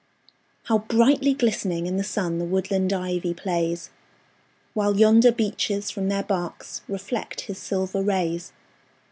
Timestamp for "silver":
7.59-8.01